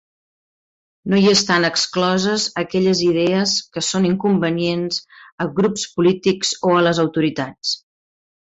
[1.11, 4.99] No hi estan excloses aquelles idees que són inconvenients
[5.47, 7.77] a grups polítics o les autoritats.